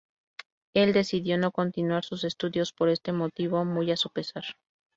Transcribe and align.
Él 0.73 0.93
decidió 0.93 1.37
no 1.37 1.51
continuar 1.51 2.03
sus 2.03 2.23
estudios 2.23 2.73
por 2.73 2.89
este 2.89 3.11
motivo, 3.11 3.65
muy 3.65 3.91
a 3.91 3.97
su 3.97 4.09
pesar. 4.09 4.43